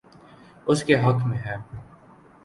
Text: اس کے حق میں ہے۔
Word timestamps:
اس 0.67 0.83
کے 0.83 0.95
حق 0.95 1.25
میں 1.25 1.37
ہے۔ 1.37 1.55